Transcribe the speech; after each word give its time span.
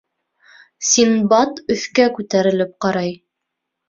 Синдбад 0.91 1.61
өҫкә 1.75 2.07
күтәрелеп 2.15 2.73
ҡарай. 2.87 3.13